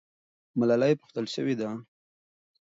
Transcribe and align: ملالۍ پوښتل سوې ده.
ملالۍ 0.59 0.93
پوښتل 0.99 1.25
سوې 1.35 1.55
ده. 1.59 1.69